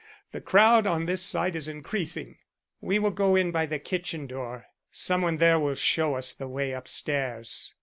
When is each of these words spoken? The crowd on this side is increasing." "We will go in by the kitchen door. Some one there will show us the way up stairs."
The 0.31 0.41
crowd 0.41 0.87
on 0.87 1.05
this 1.05 1.21
side 1.21 1.55
is 1.55 1.67
increasing." 1.67 2.39
"We 2.81 2.97
will 2.97 3.11
go 3.11 3.35
in 3.35 3.51
by 3.51 3.67
the 3.67 3.77
kitchen 3.77 4.25
door. 4.25 4.65
Some 4.91 5.21
one 5.21 5.37
there 5.37 5.59
will 5.59 5.75
show 5.75 6.15
us 6.15 6.33
the 6.33 6.47
way 6.47 6.73
up 6.73 6.87
stairs." 6.87 7.75